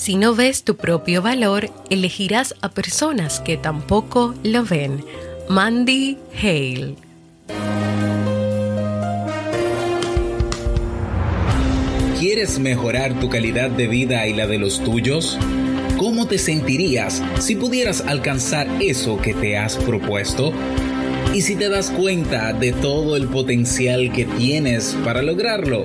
[0.00, 5.04] Si no ves tu propio valor, elegirás a personas que tampoco lo ven.
[5.50, 6.94] Mandy Hale.
[12.18, 15.38] ¿Quieres mejorar tu calidad de vida y la de los tuyos?
[15.98, 20.54] ¿Cómo te sentirías si pudieras alcanzar eso que te has propuesto?
[21.34, 25.84] ¿Y si te das cuenta de todo el potencial que tienes para lograrlo?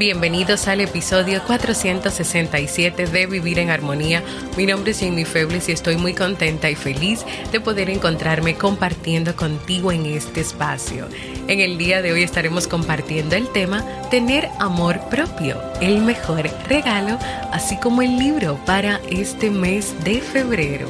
[0.00, 4.22] Bienvenidos al episodio 467 de Vivir en Armonía.
[4.56, 9.36] Mi nombre es Jamie Febles y estoy muy contenta y feliz de poder encontrarme compartiendo
[9.36, 11.06] contigo en este espacio.
[11.48, 17.18] En el día de hoy estaremos compartiendo el tema Tener amor propio, el mejor regalo,
[17.52, 20.88] así como el libro para este mes de febrero.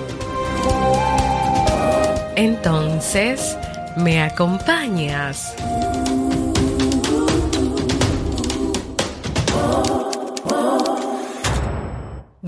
[2.37, 3.57] Entonces,
[3.97, 5.57] ¿me acompañas?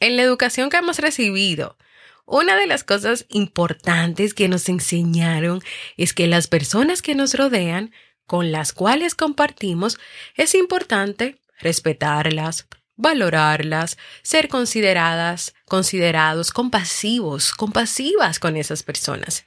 [0.00, 1.76] En la educación que hemos recibido,
[2.24, 5.62] una de las cosas importantes que nos enseñaron
[5.96, 7.92] es que las personas que nos rodean,
[8.26, 9.98] con las cuales compartimos,
[10.34, 12.66] es importante respetarlas,
[12.96, 19.46] valorarlas, ser consideradas, considerados compasivos, compasivas con esas personas.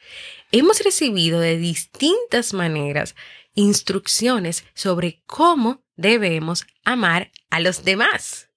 [0.52, 3.16] Hemos recibido de distintas maneras
[3.54, 8.50] instrucciones sobre cómo debemos amar a los demás.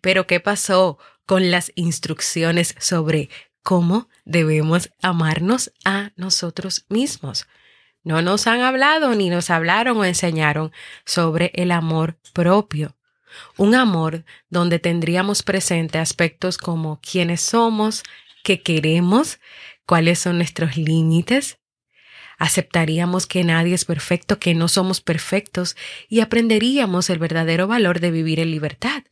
[0.00, 3.28] Pero ¿qué pasó con las instrucciones sobre
[3.62, 7.46] cómo debemos amarnos a nosotros mismos?
[8.02, 10.72] No nos han hablado ni nos hablaron o enseñaron
[11.06, 12.96] sobre el amor propio.
[13.56, 18.02] Un amor donde tendríamos presente aspectos como quiénes somos,
[18.44, 19.40] qué queremos,
[19.86, 21.58] cuáles son nuestros límites,
[22.38, 25.76] aceptaríamos que nadie es perfecto, que no somos perfectos
[26.08, 29.04] y aprenderíamos el verdadero valor de vivir en libertad.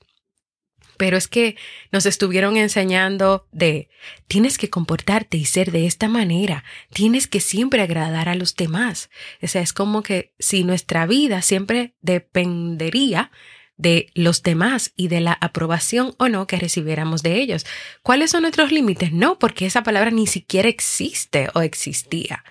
[0.97, 1.57] Pero es que
[1.91, 3.89] nos estuvieron enseñando de
[4.29, 9.11] tienes que comportarte y ser de esta manera, tienes que siempre agradar a los demás.
[9.43, 13.31] O sea, es como que si nuestra vida siempre dependería
[13.77, 17.67] de los demás y de la aprobación o no que recibiéramos de ellos.
[18.03, 19.13] ¿Cuáles son nuestros límites?
[19.13, 22.45] No, porque esa palabra ni siquiera existe o existía.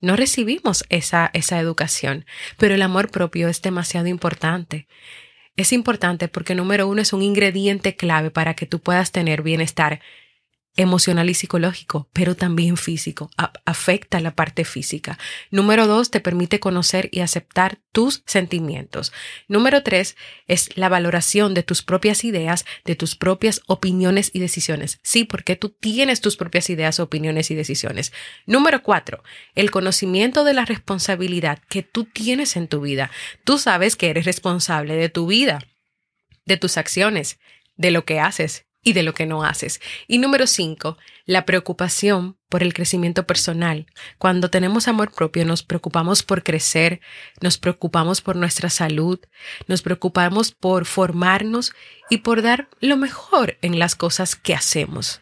[0.00, 2.24] No recibimos esa, esa educación,
[2.56, 4.86] pero el amor propio es demasiado importante.
[5.56, 10.00] Es importante porque número uno es un ingrediente clave para que tú puedas tener bienestar
[10.78, 13.30] emocional y psicológico, pero también físico,
[13.64, 15.18] afecta la parte física.
[15.50, 19.12] Número dos, te permite conocer y aceptar tus sentimientos.
[19.48, 20.16] Número tres,
[20.46, 25.00] es la valoración de tus propias ideas, de tus propias opiniones y decisiones.
[25.02, 28.12] Sí, porque tú tienes tus propias ideas, opiniones y decisiones.
[28.46, 29.24] Número cuatro,
[29.56, 33.10] el conocimiento de la responsabilidad que tú tienes en tu vida.
[33.42, 35.58] Tú sabes que eres responsable de tu vida,
[36.46, 37.40] de tus acciones,
[37.76, 39.80] de lo que haces y de lo que no haces.
[40.06, 40.96] Y número cinco,
[41.26, 43.86] la preocupación por el crecimiento personal.
[44.18, 47.00] Cuando tenemos amor propio nos preocupamos por crecer,
[47.40, 49.20] nos preocupamos por nuestra salud,
[49.66, 51.72] nos preocupamos por formarnos
[52.08, 55.20] y por dar lo mejor en las cosas que hacemos.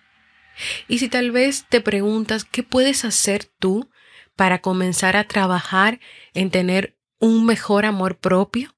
[0.88, 3.90] Y si tal vez te preguntas qué puedes hacer tú
[4.36, 6.00] para comenzar a trabajar
[6.34, 8.75] en tener un mejor amor propio,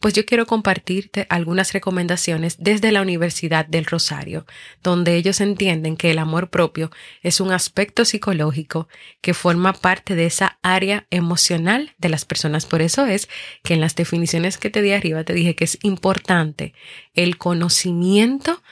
[0.00, 4.46] pues yo quiero compartirte algunas recomendaciones desde la Universidad del Rosario,
[4.82, 6.90] donde ellos entienden que el amor propio
[7.22, 8.88] es un aspecto psicológico
[9.20, 12.66] que forma parte de esa área emocional de las personas.
[12.66, 13.28] Por eso es
[13.62, 16.74] que en las definiciones que te di arriba te dije que es importante
[17.14, 18.62] el conocimiento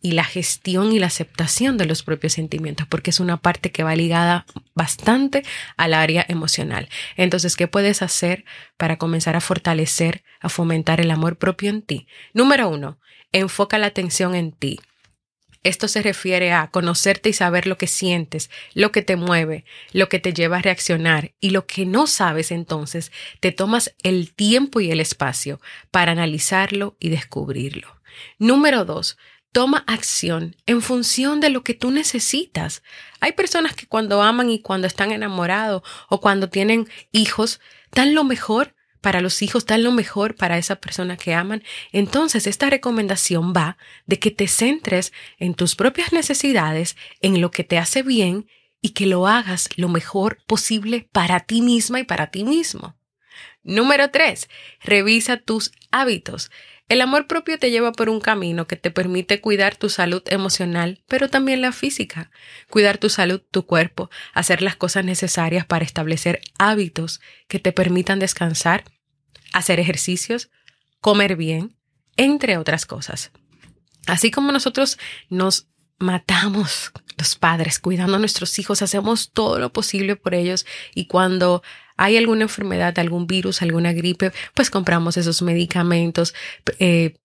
[0.00, 3.82] y la gestión y la aceptación de los propios sentimientos, porque es una parte que
[3.82, 5.44] va ligada bastante
[5.76, 6.88] al área emocional.
[7.16, 8.44] Entonces, ¿qué puedes hacer
[8.76, 12.06] para comenzar a fortalecer, a fomentar el amor propio en ti?
[12.32, 12.98] Número uno,
[13.32, 14.78] enfoca la atención en ti.
[15.64, 20.08] Esto se refiere a conocerte y saber lo que sientes, lo que te mueve, lo
[20.08, 23.10] que te lleva a reaccionar y lo que no sabes entonces,
[23.40, 25.60] te tomas el tiempo y el espacio
[25.90, 28.00] para analizarlo y descubrirlo.
[28.38, 29.18] Número dos,
[29.52, 32.82] Toma acción en función de lo que tú necesitas.
[33.20, 37.60] Hay personas que cuando aman y cuando están enamorados o cuando tienen hijos,
[37.92, 41.62] dan lo mejor para los hijos, dan lo mejor para esa persona que aman.
[41.92, 47.64] Entonces, esta recomendación va de que te centres en tus propias necesidades, en lo que
[47.64, 48.48] te hace bien
[48.80, 52.96] y que lo hagas lo mejor posible para ti misma y para ti mismo.
[53.62, 54.48] Número tres,
[54.80, 56.50] revisa tus hábitos.
[56.88, 61.02] El amor propio te lleva por un camino que te permite cuidar tu salud emocional,
[61.06, 62.30] pero también la física,
[62.70, 68.18] cuidar tu salud, tu cuerpo, hacer las cosas necesarias para establecer hábitos que te permitan
[68.18, 68.84] descansar,
[69.52, 70.50] hacer ejercicios,
[71.00, 71.76] comer bien,
[72.16, 73.32] entre otras cosas.
[74.06, 74.98] Así como nosotros
[75.28, 75.68] nos
[75.98, 80.64] matamos los padres cuidando a nuestros hijos, hacemos todo lo posible por ellos
[80.94, 81.62] y cuando
[81.98, 86.32] hay alguna enfermedad, algún virus, alguna gripe, pues compramos esos medicamentos,
[86.78, 87.16] eh,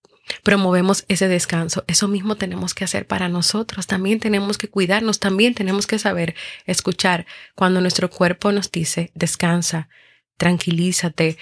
[0.42, 1.84] promovemos ese descanso.
[1.86, 3.86] Eso mismo tenemos que hacer para nosotros.
[3.86, 6.34] También tenemos que cuidarnos, también tenemos que saber
[6.66, 7.24] escuchar
[7.54, 9.88] cuando nuestro cuerpo nos dice descansa,
[10.36, 11.38] tranquilízate,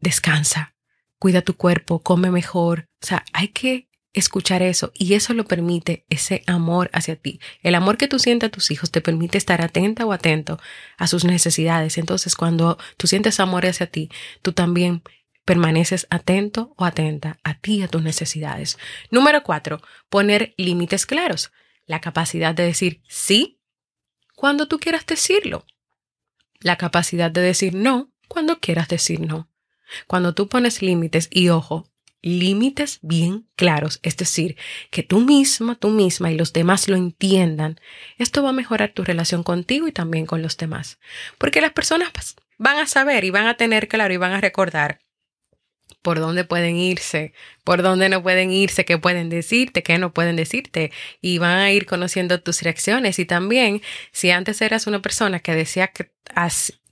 [0.00, 0.74] descansa,
[1.18, 2.88] cuida tu cuerpo, come mejor.
[3.02, 7.40] O sea, hay que escuchar eso y eso lo permite ese amor hacia ti.
[7.62, 10.58] El amor que tú sientes a tus hijos te permite estar atenta o atento
[10.96, 11.98] a sus necesidades.
[11.98, 14.10] Entonces, cuando tú sientes amor hacia ti,
[14.42, 15.02] tú también
[15.44, 18.78] permaneces atento o atenta a ti y a tus necesidades.
[19.10, 21.52] Número cuatro, poner límites claros.
[21.86, 23.60] La capacidad de decir sí
[24.34, 25.64] cuando tú quieras decirlo.
[26.58, 29.48] La capacidad de decir no cuando quieras decir no.
[30.06, 31.88] Cuando tú pones límites y ojo,
[32.26, 34.56] límites bien claros, es decir,
[34.90, 37.80] que tú misma, tú misma y los demás lo entiendan,
[38.18, 40.98] esto va a mejorar tu relación contigo y también con los demás.
[41.38, 44.40] Porque las personas pues, van a saber y van a tener claro y van a
[44.40, 44.98] recordar
[46.02, 47.32] por dónde pueden irse,
[47.62, 50.90] por dónde no pueden irse, qué pueden decirte, qué no pueden decirte,
[51.20, 53.20] y van a ir conociendo tus reacciones.
[53.20, 56.10] Y también, si antes eras una persona que decía que,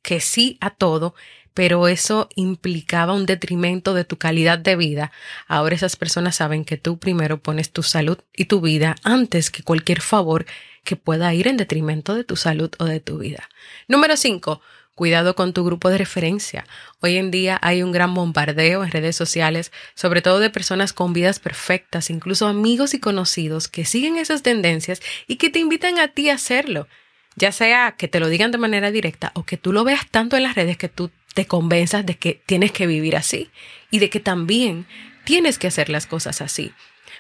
[0.03, 1.15] que sí a todo,
[1.55, 5.13] pero eso implicaba un detrimento de tu calidad de vida,
[5.47, 9.63] ahora esas personas saben que tú primero pones tu salud y tu vida antes que
[9.63, 10.47] cualquier favor
[10.83, 13.49] que pueda ir en detrimento de tu salud o de tu vida.
[13.89, 14.61] Número 5.
[14.95, 16.67] Cuidado con tu grupo de referencia.
[17.01, 21.13] Hoy en día hay un gran bombardeo en redes sociales, sobre todo de personas con
[21.13, 26.09] vidas perfectas, incluso amigos y conocidos que siguen esas tendencias y que te invitan a
[26.09, 26.87] ti a hacerlo.
[27.35, 30.37] Ya sea que te lo digan de manera directa o que tú lo veas tanto
[30.37, 33.51] en las redes que tú te convenzas de que tienes que vivir así
[33.91, 34.87] y de que también
[35.25, 36.73] tienes que hacer las cosas así.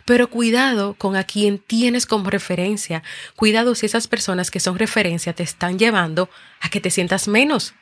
[0.05, 3.03] Pero cuidado con a quien tienes como referencia.
[3.37, 6.31] Cuidado si esas personas que son referencia te están llevando
[6.61, 7.75] a que te sientas menos,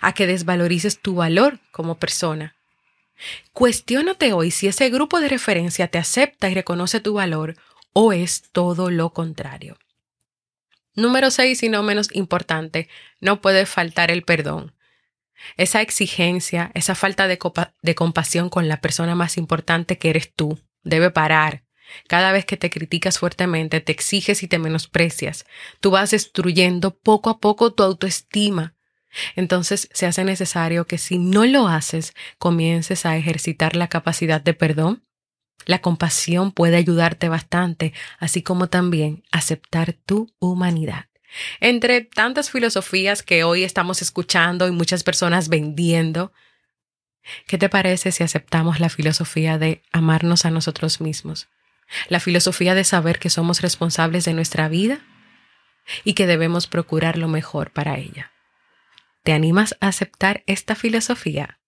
[0.00, 2.54] a que desvalorices tu valor como persona.
[3.52, 7.56] Cuestiónate hoy si ese grupo de referencia te acepta y reconoce tu valor
[7.92, 9.78] o es todo lo contrario.
[10.94, 12.88] Número 6 y no menos importante,
[13.20, 14.75] no puede faltar el perdón.
[15.56, 17.38] Esa exigencia, esa falta de,
[17.94, 21.64] compasión con la persona más importante que eres tú, debe parar.
[22.08, 25.46] Cada vez que te criticas fuertemente, te exiges y te menosprecias,
[25.80, 28.74] tú vas destruyendo poco a poco tu autoestima.
[29.34, 34.52] Entonces se hace necesario que si no lo haces, comiences a ejercitar la capacidad de
[34.52, 35.04] perdón.
[35.64, 41.06] La compasión puede ayudarte bastante, así como también aceptar tu humanidad.
[41.60, 46.32] Entre tantas filosofías que hoy estamos escuchando y muchas personas vendiendo,
[47.46, 51.48] ¿qué te parece si aceptamos la filosofía de amarnos a nosotros mismos?
[52.08, 55.00] La filosofía de saber que somos responsables de nuestra vida
[56.04, 58.32] y que debemos procurar lo mejor para ella.
[59.22, 61.58] ¿Te animas a aceptar esta filosofía?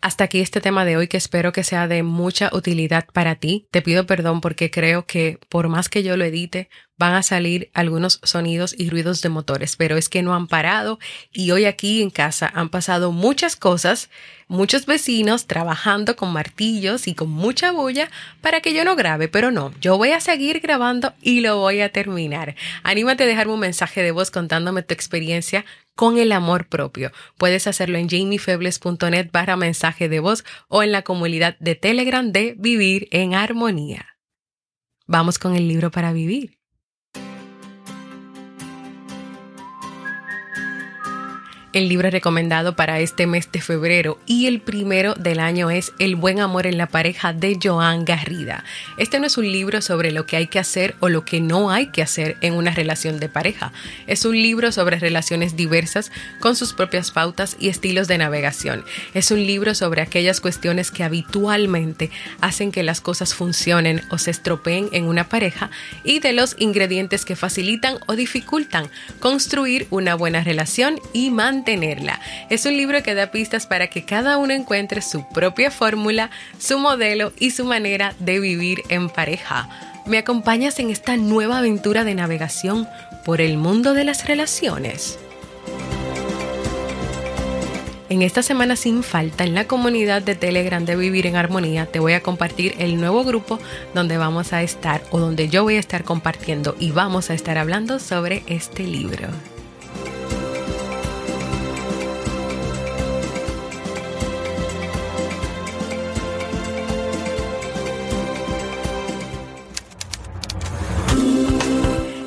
[0.00, 3.66] Hasta aquí este tema de hoy que espero que sea de mucha utilidad para ti.
[3.70, 7.70] Te pido perdón porque creo que por más que yo lo edite, van a salir
[7.74, 10.98] algunos sonidos y ruidos de motores, pero es que no han parado
[11.32, 14.08] y hoy aquí en casa han pasado muchas cosas,
[14.48, 18.10] muchos vecinos trabajando con martillos y con mucha bulla
[18.40, 21.80] para que yo no grabe, pero no, yo voy a seguir grabando y lo voy
[21.80, 22.54] a terminar.
[22.82, 27.10] Anímate a dejarme un mensaje de voz contándome tu experiencia con el amor propio.
[27.36, 32.54] Puedes hacerlo en jamiefebles.net barra mensaje de voz o en la comunidad de Telegram de
[32.56, 34.06] Vivir en Armonía.
[35.06, 36.55] Vamos con el libro para vivir.
[41.76, 46.16] El libro recomendado para este mes de febrero y el primero del año es El
[46.16, 48.64] buen amor en la pareja de Joan Garrida.
[48.96, 51.70] Este no es un libro sobre lo que hay que hacer o lo que no
[51.70, 53.74] hay que hacer en una relación de pareja.
[54.06, 58.82] Es un libro sobre relaciones diversas con sus propias pautas y estilos de navegación.
[59.12, 64.30] Es un libro sobre aquellas cuestiones que habitualmente hacen que las cosas funcionen o se
[64.30, 65.70] estropeen en una pareja
[66.04, 68.88] y de los ingredientes que facilitan o dificultan
[69.20, 71.65] construir una buena relación y mantener
[72.48, 76.78] Es un libro que da pistas para que cada uno encuentre su propia fórmula, su
[76.78, 79.68] modelo y su manera de vivir en pareja.
[80.06, 82.86] ¿Me acompañas en esta nueva aventura de navegación
[83.24, 85.18] por el mundo de las relaciones?
[88.08, 91.98] En esta semana sin falta, en la comunidad de Telegram de Vivir en Armonía, te
[91.98, 93.58] voy a compartir el nuevo grupo
[93.94, 97.58] donde vamos a estar o donde yo voy a estar compartiendo y vamos a estar
[97.58, 99.26] hablando sobre este libro.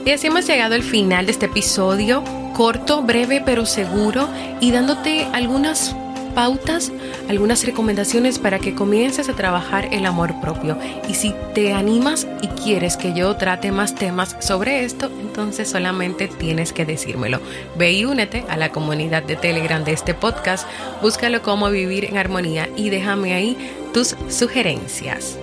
[0.10, 2.24] Y así hemos llegado al final de este episodio,
[2.56, 4.28] corto, breve, pero seguro,
[4.60, 5.96] y dándote algunas
[6.34, 6.92] pautas,
[7.30, 10.80] algunas recomendaciones para que comiences a trabajar el amor propio.
[11.08, 16.28] Y si te animas y quieres que yo trate más temas sobre esto, entonces solamente
[16.28, 17.40] tienes que decírmelo.
[17.78, 20.68] Ve y únete a la comunidad de Telegram de este podcast,
[21.04, 23.56] búscalo como vivir en armonía y déjame ahí
[23.94, 25.38] tus sugerencias.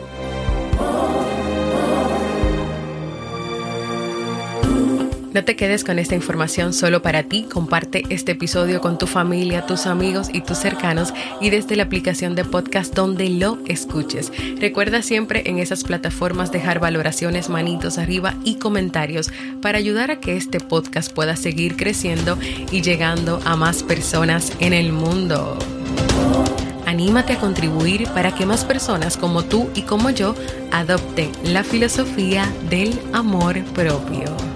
[5.36, 9.66] No te quedes con esta información solo para ti, comparte este episodio con tu familia,
[9.66, 11.12] tus amigos y tus cercanos
[11.42, 14.32] y desde la aplicación de podcast donde lo escuches.
[14.58, 20.38] Recuerda siempre en esas plataformas dejar valoraciones, manitos arriba y comentarios para ayudar a que
[20.38, 22.38] este podcast pueda seguir creciendo
[22.70, 25.58] y llegando a más personas en el mundo.
[26.86, 30.34] Anímate a contribuir para que más personas como tú y como yo
[30.72, 34.55] adopten la filosofía del amor propio.